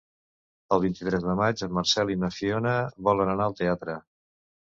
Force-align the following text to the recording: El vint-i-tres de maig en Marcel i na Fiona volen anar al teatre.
El 0.75 0.79
vint-i-tres 0.85 1.25
de 1.25 1.33
maig 1.39 1.61
en 1.67 1.75
Marcel 1.77 2.13
i 2.13 2.17
na 2.23 2.31
Fiona 2.37 2.73
volen 3.09 3.33
anar 3.35 3.45
al 3.51 3.57
teatre. 3.63 3.99